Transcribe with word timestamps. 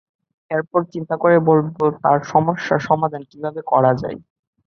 এরপর 0.51 0.81
চিন্তা 0.93 1.15
করে 1.17 1.37
বলব, 1.49 1.67
তার 2.03 2.19
সমস্যার 2.31 2.79
সমাধান 2.89 3.21
কিভাবে 3.31 3.61
করা 3.71 3.91
যায়। 4.01 4.17